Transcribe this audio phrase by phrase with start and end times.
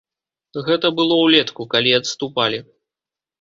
[0.69, 2.59] Гэта было ўлетку, калі адступалі.